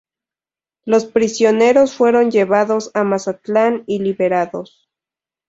[0.83, 4.89] Los prisioneros fueron llevados a Mazatlán y liberados.